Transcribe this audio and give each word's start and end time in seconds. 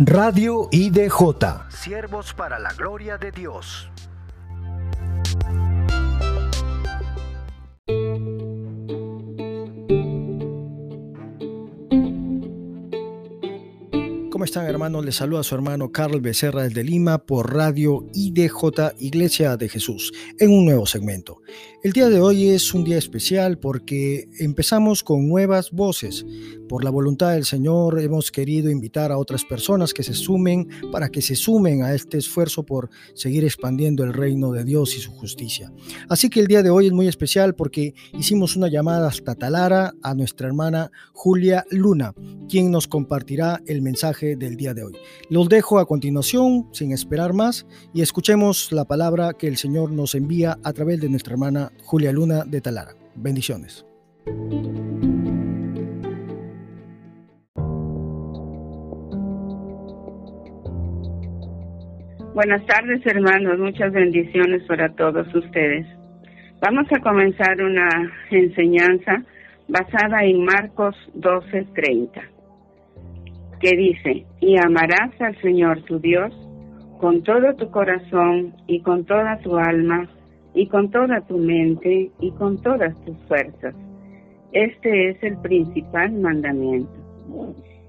Radio 0.00 0.68
IDJ. 0.72 1.68
Siervos 1.68 2.34
para 2.34 2.58
la 2.58 2.72
gloria 2.72 3.16
de 3.16 3.30
Dios. 3.30 3.88
¿Cómo 14.44 14.50
están 14.50 14.66
hermanos? 14.66 15.06
Les 15.06 15.16
saluda 15.16 15.42
su 15.42 15.54
hermano 15.54 15.90
Carl 15.90 16.20
Becerra 16.20 16.64
desde 16.64 16.84
Lima 16.84 17.16
por 17.16 17.54
Radio 17.54 18.04
IDJ 18.12 18.92
Iglesia 18.98 19.56
de 19.56 19.70
Jesús 19.70 20.12
en 20.38 20.50
un 20.50 20.66
nuevo 20.66 20.84
segmento. 20.84 21.40
El 21.82 21.92
día 21.92 22.10
de 22.10 22.20
hoy 22.20 22.48
es 22.48 22.74
un 22.74 22.84
día 22.84 22.98
especial 22.98 23.58
porque 23.58 24.28
empezamos 24.38 25.02
con 25.02 25.26
nuevas 25.26 25.70
voces. 25.70 26.26
Por 26.68 26.84
la 26.84 26.90
voluntad 26.90 27.32
del 27.32 27.44
Señor 27.46 28.00
hemos 28.00 28.30
querido 28.30 28.70
invitar 28.70 29.12
a 29.12 29.18
otras 29.18 29.44
personas 29.44 29.94
que 29.94 30.02
se 30.02 30.14
sumen 30.14 30.68
para 30.92 31.08
que 31.08 31.22
se 31.22 31.36
sumen 31.36 31.82
a 31.82 31.94
este 31.94 32.18
esfuerzo 32.18 32.64
por 32.64 32.90
seguir 33.14 33.44
expandiendo 33.44 34.04
el 34.04 34.12
reino 34.12 34.52
de 34.52 34.64
Dios 34.64 34.96
y 34.96 35.00
su 35.00 35.10
justicia. 35.12 35.72
Así 36.08 36.28
que 36.28 36.40
el 36.40 36.46
día 36.46 36.62
de 36.62 36.70
hoy 36.70 36.86
es 36.86 36.92
muy 36.92 37.08
especial 37.08 37.54
porque 37.54 37.94
hicimos 38.12 38.56
una 38.56 38.68
llamada 38.68 39.08
hasta 39.08 39.34
Talara 39.34 39.94
a 40.02 40.14
nuestra 40.14 40.48
hermana 40.48 40.90
Julia 41.12 41.64
Luna, 41.70 42.14
quien 42.48 42.70
nos 42.70 42.88
compartirá 42.88 43.62
el 43.66 43.82
mensaje 43.82 44.33
del 44.36 44.56
día 44.56 44.74
de 44.74 44.84
hoy. 44.84 44.92
Los 45.30 45.48
dejo 45.48 45.78
a 45.78 45.86
continuación 45.86 46.68
sin 46.72 46.92
esperar 46.92 47.32
más 47.32 47.66
y 47.92 48.02
escuchemos 48.02 48.72
la 48.72 48.84
palabra 48.84 49.32
que 49.32 49.46
el 49.46 49.56
Señor 49.56 49.90
nos 49.90 50.14
envía 50.14 50.58
a 50.62 50.72
través 50.72 51.00
de 51.00 51.08
nuestra 51.08 51.34
hermana 51.34 51.70
Julia 51.84 52.12
Luna 52.12 52.44
de 52.44 52.60
Talara. 52.60 52.94
Bendiciones. 53.14 53.84
Buenas 62.34 62.66
tardes 62.66 63.00
hermanos, 63.06 63.60
muchas 63.60 63.92
bendiciones 63.92 64.64
para 64.64 64.92
todos 64.96 65.32
ustedes. 65.32 65.86
Vamos 66.60 66.86
a 66.90 67.00
comenzar 67.00 67.62
una 67.62 67.88
enseñanza 68.30 69.22
basada 69.68 70.24
en 70.24 70.44
Marcos 70.44 70.96
12:30, 71.14 72.22
que 73.64 73.76
dice, 73.78 74.26
y 74.40 74.58
amarás 74.58 75.18
al 75.22 75.40
Señor 75.40 75.80
tu 75.84 75.98
Dios 75.98 76.34
con 77.00 77.22
todo 77.22 77.54
tu 77.54 77.70
corazón 77.70 78.52
y 78.66 78.80
con 78.80 79.06
toda 79.06 79.38
tu 79.38 79.56
alma 79.56 80.06
y 80.52 80.66
con 80.66 80.90
toda 80.90 81.22
tu 81.22 81.38
mente 81.38 82.10
y 82.20 82.30
con 82.32 82.60
todas 82.60 82.94
tus 83.06 83.16
fuerzas. 83.26 83.74
Este 84.52 85.08
es 85.08 85.22
el 85.22 85.38
principal 85.38 86.12
mandamiento. 86.12 86.92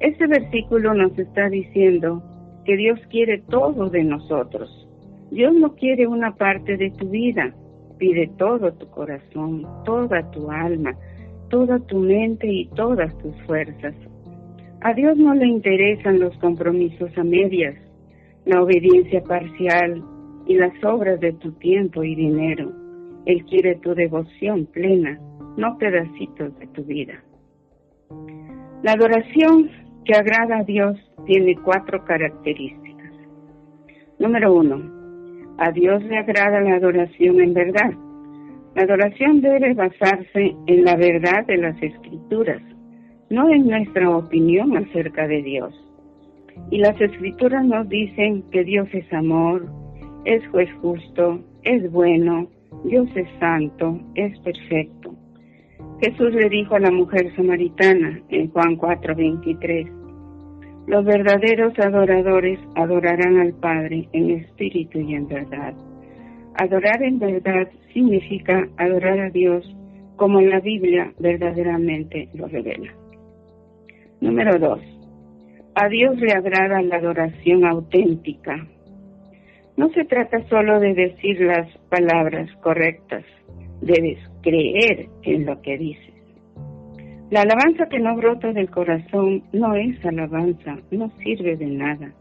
Este 0.00 0.26
versículo 0.26 0.92
nos 0.92 1.16
está 1.16 1.48
diciendo 1.48 2.20
que 2.64 2.76
Dios 2.76 2.98
quiere 3.08 3.38
todo 3.48 3.90
de 3.90 4.02
nosotros. 4.02 4.88
Dios 5.30 5.54
no 5.54 5.76
quiere 5.76 6.08
una 6.08 6.34
parte 6.34 6.78
de 6.78 6.90
tu 6.90 7.10
vida, 7.10 7.54
pide 7.96 8.28
todo 8.38 8.72
tu 8.72 8.90
corazón, 8.90 9.64
toda 9.84 10.28
tu 10.32 10.50
alma, 10.50 10.96
toda 11.48 11.78
tu 11.78 12.00
mente 12.00 12.48
y 12.48 12.66
todas 12.70 13.16
tus 13.18 13.40
fuerzas. 13.42 13.94
A 14.82 14.94
Dios 14.94 15.16
no 15.18 15.34
le 15.34 15.46
interesan 15.46 16.20
los 16.20 16.36
compromisos 16.38 17.10
a 17.18 17.22
medias, 17.22 17.76
la 18.46 18.62
obediencia 18.62 19.22
parcial, 19.22 20.02
y 20.46 20.54
las 20.54 20.72
obras 20.82 21.20
de 21.20 21.32
tu 21.34 21.52
tiempo 21.52 22.02
y 22.02 22.14
dinero. 22.14 22.72
Él 23.26 23.44
quiere 23.44 23.76
tu 23.76 23.94
devoción 23.94 24.66
plena, 24.66 25.20
no 25.56 25.78
pedacitos 25.78 26.58
de 26.58 26.66
tu 26.68 26.82
vida. 26.82 27.22
La 28.82 28.92
adoración 28.92 29.70
que 30.04 30.14
agrada 30.14 30.58
a 30.58 30.64
Dios 30.64 30.96
tiene 31.26 31.54
cuatro 31.62 32.04
características. 32.04 33.12
Número 34.18 34.54
uno, 34.54 34.80
a 35.58 35.70
Dios 35.70 36.02
le 36.04 36.18
agrada 36.18 36.60
la 36.62 36.76
adoración 36.76 37.40
en 37.40 37.54
verdad. 37.54 37.92
La 38.74 38.82
adoración 38.82 39.42
debe 39.42 39.74
basarse 39.74 40.56
en 40.66 40.84
la 40.84 40.96
verdad 40.96 41.46
de 41.46 41.58
las 41.58 41.80
escrituras, 41.82 42.62
no 43.30 43.48
en 43.48 43.68
nuestra 43.68 44.10
opinión 44.10 44.76
acerca 44.76 45.26
de 45.28 45.42
Dios. 45.42 45.72
Y 46.70 46.78
las 46.78 47.00
escrituras 47.00 47.64
nos 47.64 47.88
dicen 47.88 48.42
que 48.50 48.64
Dios 48.64 48.88
es 48.92 49.10
amor, 49.12 49.66
es 50.24 50.46
juez 50.48 50.68
justo, 50.82 51.40
es 51.62 51.90
bueno, 51.92 52.48
Dios 52.84 53.08
es 53.14 53.28
santo, 53.38 54.00
es 54.16 54.36
perfecto. 54.40 55.14
Jesús 56.00 56.32
le 56.32 56.48
dijo 56.48 56.74
a 56.74 56.80
la 56.80 56.90
mujer 56.90 57.34
samaritana 57.36 58.20
en 58.30 58.50
Juan 58.50 58.76
4:23, 58.76 59.90
los 60.86 61.04
verdaderos 61.04 61.78
adoradores 61.78 62.58
adorarán 62.74 63.38
al 63.38 63.52
Padre 63.52 64.08
en 64.12 64.30
espíritu 64.30 64.98
y 64.98 65.14
en 65.14 65.28
verdad. 65.28 65.74
Adorar 66.56 67.02
en 67.02 67.18
verdad 67.18 67.68
significa 67.92 68.66
adorar 68.76 69.20
a 69.20 69.30
Dios 69.30 69.64
como 70.16 70.40
la 70.40 70.58
Biblia 70.60 71.12
verdaderamente 71.18 72.28
lo 72.34 72.48
revela. 72.48 72.99
Número 74.20 74.58
2. 74.58 74.80
A 75.74 75.88
Dios 75.88 76.18
le 76.20 76.32
agrada 76.32 76.82
la 76.82 76.96
adoración 76.96 77.64
auténtica, 77.64 78.66
no 79.80 79.88
se 79.94 80.04
trata 80.04 80.46
solo 80.48 80.78
de 80.78 80.92
decir 80.92 81.40
las 81.40 81.66
palabras 81.88 82.50
correctas, 82.60 83.24
debes 83.80 84.18
creer 84.42 85.08
en 85.22 85.46
lo 85.46 85.62
que 85.62 85.78
dices. 85.78 86.14
La 87.30 87.40
alabanza 87.42 87.86
que 87.88 87.98
no 87.98 88.14
brota 88.14 88.52
del 88.52 88.68
corazón 88.68 89.42
no 89.54 89.74
es 89.74 90.04
alabanza, 90.04 90.76
no 90.90 91.10
sirve 91.22 91.56
de 91.56 91.68
nada. 91.68 92.12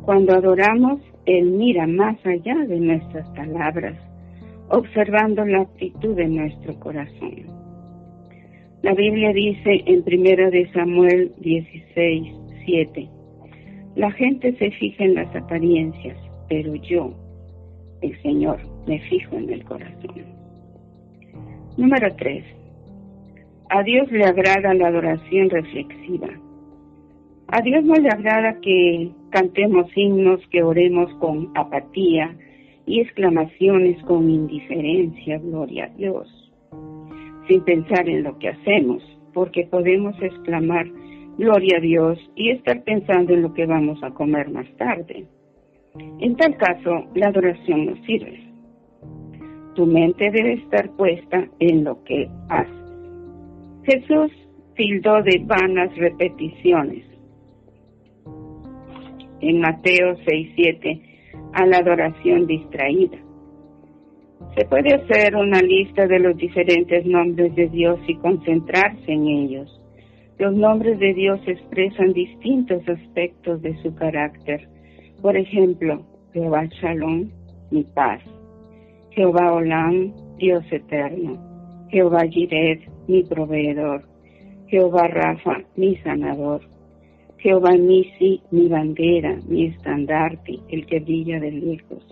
Cuando 0.00 0.34
adoramos, 0.34 1.02
Él 1.26 1.50
mira 1.50 1.86
más 1.86 2.16
allá 2.24 2.54
de 2.66 2.80
nuestras 2.80 3.28
palabras, 3.36 3.98
observando 4.70 5.44
la 5.44 5.60
actitud 5.60 6.16
de 6.16 6.28
nuestro 6.28 6.80
corazón. 6.80 7.57
La 8.82 8.94
Biblia 8.94 9.32
dice 9.32 9.82
en 9.86 10.04
1 10.06 10.50
de 10.50 10.70
Samuel 10.72 11.32
16, 11.38 12.28
7, 12.64 13.08
la 13.96 14.12
gente 14.12 14.56
se 14.56 14.70
fija 14.70 15.02
en 15.02 15.16
las 15.16 15.34
apariencias, 15.34 16.16
pero 16.48 16.76
yo, 16.76 17.12
el 18.02 18.16
Señor, 18.22 18.60
me 18.86 19.00
fijo 19.00 19.34
en 19.36 19.50
el 19.50 19.64
corazón. 19.64 20.24
Número 21.76 22.14
3. 22.14 22.44
A 23.70 23.82
Dios 23.82 24.10
le 24.12 24.24
agrada 24.24 24.72
la 24.74 24.86
adoración 24.86 25.50
reflexiva. 25.50 26.28
A 27.48 27.60
Dios 27.62 27.84
no 27.84 27.94
le 27.94 28.08
agrada 28.10 28.60
que 28.60 29.10
cantemos 29.30 29.90
himnos, 29.96 30.40
que 30.52 30.62
oremos 30.62 31.12
con 31.14 31.50
apatía 31.56 32.36
y 32.86 33.00
exclamaciones 33.00 34.00
con 34.04 34.30
indiferencia, 34.30 35.38
gloria 35.38 35.86
a 35.86 35.96
Dios, 35.96 36.47
sin 37.48 37.62
pensar 37.62 38.08
en 38.08 38.22
lo 38.22 38.38
que 38.38 38.50
hacemos, 38.50 39.02
porque 39.32 39.66
podemos 39.66 40.14
exclamar 40.22 40.86
gloria 41.38 41.78
a 41.78 41.80
Dios 41.80 42.18
y 42.36 42.50
estar 42.50 42.82
pensando 42.84 43.32
en 43.32 43.42
lo 43.42 43.54
que 43.54 43.66
vamos 43.66 44.02
a 44.02 44.10
comer 44.10 44.50
más 44.50 44.66
tarde. 44.76 45.26
En 46.20 46.36
tal 46.36 46.56
caso, 46.56 47.06
la 47.14 47.28
adoración 47.28 47.86
no 47.86 47.96
sirve. 48.04 48.40
Tu 49.74 49.86
mente 49.86 50.30
debe 50.30 50.54
estar 50.54 50.90
puesta 50.96 51.48
en 51.60 51.84
lo 51.84 52.02
que 52.04 52.28
haces. 52.48 52.74
Jesús 53.84 54.32
tildó 54.74 55.22
de 55.22 55.42
vanas 55.44 55.96
repeticiones 55.96 57.04
en 59.40 59.60
Mateo 59.60 60.16
6:7 60.26 61.00
a 61.52 61.66
la 61.66 61.78
adoración 61.78 62.46
distraída. 62.46 63.18
Se 64.58 64.64
puede 64.64 64.92
hacer 64.92 65.36
una 65.36 65.62
lista 65.62 66.08
de 66.08 66.18
los 66.18 66.36
diferentes 66.36 67.06
nombres 67.06 67.54
de 67.54 67.68
Dios 67.68 68.00
y 68.08 68.16
concentrarse 68.16 69.12
en 69.12 69.28
ellos. 69.28 69.80
Los 70.38 70.52
nombres 70.52 70.98
de 70.98 71.14
Dios 71.14 71.40
expresan 71.46 72.12
distintos 72.12 72.82
aspectos 72.88 73.62
de 73.62 73.80
su 73.82 73.94
carácter 73.94 74.68
por 75.20 75.36
ejemplo, 75.36 76.06
Jehová 76.32 76.66
Shalom, 76.66 77.28
mi 77.72 77.82
paz. 77.82 78.22
Jehová 79.10 79.52
Olam, 79.52 80.12
Dios 80.36 80.64
eterno. 80.70 81.36
Jehová 81.90 82.20
Jiret, 82.28 82.88
mi 83.08 83.24
proveedor. 83.24 84.04
Jehová 84.68 85.08
Rafa, 85.08 85.62
mi 85.74 85.96
sanador. 85.96 86.60
Jehová 87.38 87.72
Nisi, 87.72 88.40
mi 88.52 88.68
bandera, 88.68 89.38
mi 89.48 89.66
estandarte, 89.66 90.60
el 90.68 90.86
que 90.86 91.00
brilla 91.00 91.40
de 91.40 91.50
lejos. 91.50 92.06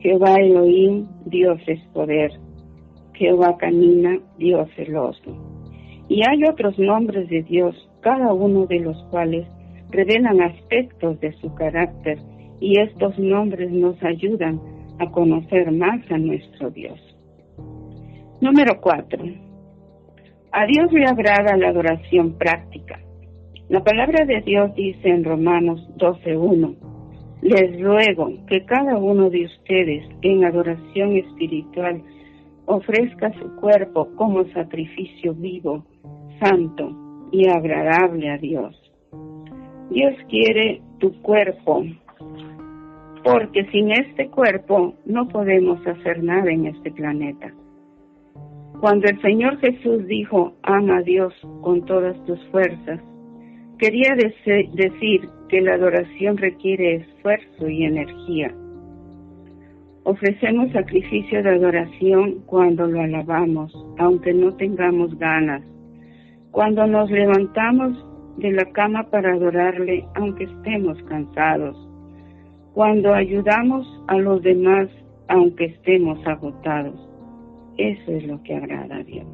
Jehová 0.00 0.36
Elohim, 0.36 1.06
Dios 1.26 1.60
es 1.66 1.80
poder. 1.92 2.32
Jehová 3.14 3.56
camina, 3.58 4.18
Dios 4.38 4.68
celoso. 4.74 5.36
Y 6.08 6.22
hay 6.26 6.42
otros 6.44 6.78
nombres 6.78 7.28
de 7.28 7.42
Dios, 7.42 7.76
cada 8.00 8.32
uno 8.32 8.66
de 8.66 8.80
los 8.80 8.96
cuales 9.10 9.46
revelan 9.90 10.40
aspectos 10.40 11.20
de 11.20 11.32
su 11.34 11.54
carácter 11.54 12.18
y 12.60 12.80
estos 12.80 13.18
nombres 13.18 13.70
nos 13.70 14.02
ayudan 14.02 14.60
a 14.98 15.10
conocer 15.10 15.70
más 15.72 16.00
a 16.10 16.18
nuestro 16.18 16.70
Dios. 16.70 16.98
Número 18.40 18.80
cuatro. 18.80 19.22
A 20.52 20.66
Dios 20.66 20.90
le 20.92 21.04
agrada 21.04 21.56
la 21.56 21.68
adoración 21.68 22.38
práctica. 22.38 22.98
La 23.68 23.84
palabra 23.84 24.24
de 24.24 24.40
Dios 24.40 24.74
dice 24.74 25.08
en 25.08 25.24
Romanos 25.24 25.88
12.1, 25.96 26.89
les 27.42 27.80
ruego 27.80 28.32
que 28.46 28.64
cada 28.66 28.96
uno 28.98 29.30
de 29.30 29.46
ustedes 29.46 30.04
en 30.22 30.44
adoración 30.44 31.16
espiritual 31.16 32.02
ofrezca 32.66 33.32
su 33.38 33.56
cuerpo 33.56 34.08
como 34.16 34.44
sacrificio 34.52 35.34
vivo, 35.34 35.84
santo 36.38 36.92
y 37.32 37.48
agradable 37.48 38.30
a 38.30 38.38
Dios. 38.38 38.76
Dios 39.90 40.14
quiere 40.28 40.80
tu 40.98 41.12
cuerpo, 41.22 41.84
porque 43.24 43.64
sin 43.72 43.90
este 43.90 44.28
cuerpo 44.28 44.94
no 45.04 45.26
podemos 45.28 45.84
hacer 45.86 46.22
nada 46.22 46.50
en 46.50 46.66
este 46.66 46.92
planeta. 46.92 47.52
Cuando 48.80 49.08
el 49.08 49.20
Señor 49.20 49.58
Jesús 49.58 50.06
dijo, 50.06 50.54
ama 50.62 50.98
a 50.98 51.02
Dios 51.02 51.34
con 51.62 51.84
todas 51.86 52.16
tus 52.24 52.38
fuerzas, 52.48 53.00
quería 53.78 54.14
decir 54.14 55.28
que 55.50 55.60
la 55.60 55.74
adoración 55.74 56.36
requiere 56.36 56.94
esfuerzo 56.94 57.68
y 57.68 57.84
energía. 57.84 58.54
Ofrecemos 60.04 60.70
sacrificio 60.72 61.42
de 61.42 61.50
adoración 61.50 62.42
cuando 62.46 62.86
lo 62.86 63.00
alabamos, 63.00 63.74
aunque 63.98 64.32
no 64.32 64.54
tengamos 64.54 65.18
ganas. 65.18 65.62
Cuando 66.52 66.86
nos 66.86 67.10
levantamos 67.10 68.06
de 68.38 68.52
la 68.52 68.64
cama 68.72 69.10
para 69.10 69.32
adorarle, 69.32 70.04
aunque 70.14 70.44
estemos 70.44 71.02
cansados. 71.04 71.76
Cuando 72.72 73.12
ayudamos 73.12 73.86
a 74.06 74.16
los 74.16 74.42
demás, 74.42 74.88
aunque 75.28 75.66
estemos 75.66 76.24
agotados. 76.26 76.94
Eso 77.76 78.12
es 78.12 78.24
lo 78.26 78.40
que 78.44 78.54
agrada 78.54 78.96
a 78.96 79.02
Dios. 79.02 79.26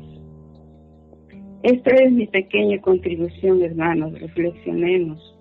Esta 1.62 1.90
es 1.94 2.12
mi 2.12 2.26
pequeña 2.26 2.80
contribución, 2.80 3.62
hermanos. 3.62 4.18
Reflexionemos 4.18 5.35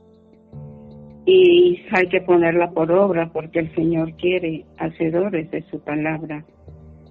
y 1.25 1.81
hay 1.91 2.07
que 2.09 2.21
ponerla 2.21 2.71
por 2.71 2.91
obra 2.91 3.31
porque 3.33 3.59
el 3.59 3.73
Señor 3.73 4.13
quiere 4.13 4.65
hacedores 4.77 5.49
de 5.51 5.63
su 5.63 5.79
palabra 5.79 6.45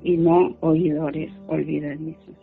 y 0.02 0.16
no 0.16 0.56
oidores 0.60 1.32
olvidadizos. 1.48 2.36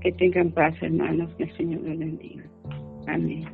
Que 0.00 0.12
tengan 0.12 0.50
paz, 0.50 0.74
hermanos, 0.82 1.32
que 1.36 1.44
el 1.44 1.56
Señor 1.56 1.82
los 1.82 1.98
bendiga. 1.98 2.44
Amén. 3.06 3.44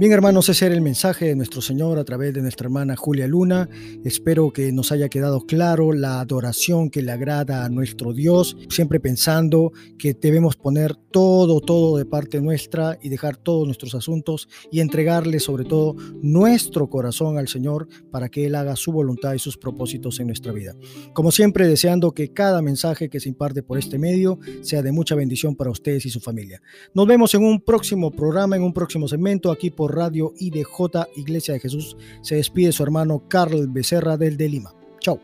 Bien 0.00 0.12
hermanos, 0.12 0.48
ese 0.48 0.64
era 0.64 0.74
el 0.74 0.80
mensaje 0.80 1.26
de 1.26 1.36
nuestro 1.36 1.60
Señor 1.60 1.98
a 1.98 2.04
través 2.04 2.32
de 2.32 2.40
nuestra 2.40 2.68
hermana 2.68 2.96
Julia 2.96 3.26
Luna. 3.26 3.68
Espero 4.02 4.50
que 4.50 4.72
nos 4.72 4.92
haya 4.92 5.10
quedado 5.10 5.42
claro 5.42 5.92
la 5.92 6.20
adoración 6.20 6.88
que 6.88 7.02
le 7.02 7.12
agrada 7.12 7.66
a 7.66 7.68
nuestro 7.68 8.14
Dios, 8.14 8.56
siempre 8.70 8.98
pensando 8.98 9.72
que 9.98 10.14
debemos 10.14 10.56
poner 10.56 10.96
todo, 11.10 11.60
todo 11.60 11.98
de 11.98 12.06
parte 12.06 12.40
nuestra 12.40 12.98
y 13.02 13.10
dejar 13.10 13.36
todos 13.36 13.66
nuestros 13.66 13.94
asuntos 13.94 14.48
y 14.72 14.80
entregarle 14.80 15.38
sobre 15.38 15.64
todo 15.66 15.96
nuestro 16.22 16.88
corazón 16.88 17.36
al 17.36 17.48
Señor 17.48 17.86
para 18.10 18.30
que 18.30 18.46
Él 18.46 18.54
haga 18.54 18.76
su 18.76 18.92
voluntad 18.92 19.34
y 19.34 19.38
sus 19.38 19.58
propósitos 19.58 20.18
en 20.18 20.28
nuestra 20.28 20.52
vida. 20.52 20.74
Como 21.12 21.30
siempre, 21.30 21.68
deseando 21.68 22.12
que 22.12 22.32
cada 22.32 22.62
mensaje 22.62 23.10
que 23.10 23.20
se 23.20 23.28
imparte 23.28 23.62
por 23.62 23.76
este 23.76 23.98
medio 23.98 24.38
sea 24.62 24.80
de 24.80 24.92
mucha 24.92 25.14
bendición 25.14 25.56
para 25.56 25.70
ustedes 25.70 26.06
y 26.06 26.10
su 26.10 26.20
familia. 26.20 26.62
Nos 26.94 27.06
vemos 27.06 27.34
en 27.34 27.44
un 27.44 27.60
próximo 27.60 28.10
programa, 28.10 28.56
en 28.56 28.62
un 28.62 28.72
próximo 28.72 29.06
segmento 29.06 29.50
aquí 29.50 29.68
Radio 29.90 30.32
IDJ 30.38 31.08
Iglesia 31.16 31.54
de 31.54 31.60
Jesús. 31.60 31.96
Se 32.22 32.36
despide 32.36 32.72
su 32.72 32.82
hermano 32.82 33.24
Carl 33.28 33.68
Becerra 33.68 34.16
del 34.16 34.36
de 34.36 34.48
Lima. 34.48 34.74
Chao. 35.00 35.20